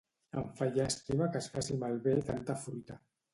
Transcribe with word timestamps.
Em 0.39 0.45
fa 0.61 0.67
llàstima 0.77 1.27
que 1.35 1.41
es 1.45 1.49
faci 1.57 1.77
malbé 1.85 2.17
tanta 2.31 2.57
fruita 2.65 2.99